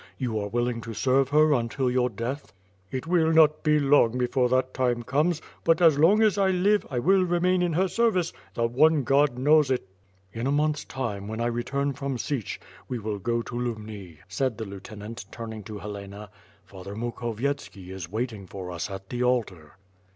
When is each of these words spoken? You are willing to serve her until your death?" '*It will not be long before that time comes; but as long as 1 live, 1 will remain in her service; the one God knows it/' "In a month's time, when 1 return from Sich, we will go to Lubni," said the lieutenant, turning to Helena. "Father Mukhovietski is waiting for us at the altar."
You 0.17 0.39
are 0.39 0.47
willing 0.47 0.81
to 0.81 0.95
serve 0.95 1.29
her 1.29 1.53
until 1.53 1.91
your 1.91 2.09
death?" 2.09 2.53
'*It 2.89 3.05
will 3.05 3.31
not 3.31 3.61
be 3.61 3.79
long 3.79 4.17
before 4.17 4.49
that 4.49 4.73
time 4.73 5.03
comes; 5.03 5.43
but 5.63 5.79
as 5.79 5.99
long 5.99 6.23
as 6.23 6.39
1 6.39 6.63
live, 6.63 6.81
1 6.89 7.03
will 7.03 7.23
remain 7.23 7.61
in 7.61 7.73
her 7.73 7.87
service; 7.87 8.33
the 8.55 8.65
one 8.65 9.03
God 9.03 9.37
knows 9.37 9.69
it/' 9.69 9.85
"In 10.33 10.47
a 10.47 10.51
month's 10.51 10.85
time, 10.85 11.27
when 11.27 11.37
1 11.37 11.53
return 11.53 11.93
from 11.93 12.17
Sich, 12.17 12.59
we 12.89 12.97
will 12.97 13.19
go 13.19 13.43
to 13.43 13.53
Lubni," 13.53 14.17
said 14.27 14.57
the 14.57 14.65
lieutenant, 14.65 15.25
turning 15.31 15.61
to 15.65 15.77
Helena. 15.77 16.31
"Father 16.65 16.95
Mukhovietski 16.95 17.89
is 17.91 18.09
waiting 18.11 18.47
for 18.47 18.71
us 18.71 18.89
at 18.89 19.07
the 19.09 19.21
altar." 19.21 19.73